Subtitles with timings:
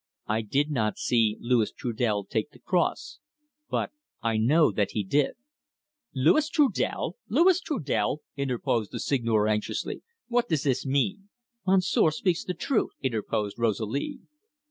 [0.25, 3.19] "I did not see Louis Trudel take the cross,
[3.69, 5.35] but I know that he did."
[6.15, 7.17] "Louis Trudel!
[7.29, 10.01] Louis Trudel!" interposed the Seigneur anxiously.
[10.27, 11.29] "What does this mean?"
[11.67, 14.21] "Monsieur speaks the truth," interposed Rosalie.